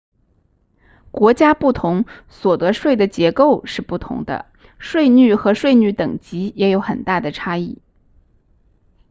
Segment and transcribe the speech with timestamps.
[1.11, 4.47] 国家不同所得税的结构是不同的
[4.79, 7.79] 税率和税率等级也有很大的差异